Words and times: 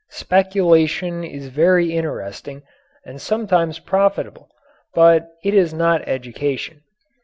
Speculation 0.09 1.23
is 1.23 1.49
very 1.49 1.93
interesting, 1.95 2.63
and 3.05 3.21
sometimes 3.21 3.77
profitable, 3.77 4.49
but 4.95 5.27
it 5.43 5.53
is 5.53 5.75
not 5.75 6.01
education. 6.07 6.81